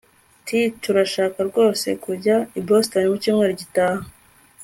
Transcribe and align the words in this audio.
T 0.45 0.47
Turashaka 0.81 1.39
rwose 1.49 1.87
kujya 2.03 2.35
i 2.59 2.61
Boston 2.67 3.03
mucyumweru 3.09 3.53
gitaha 3.61 4.01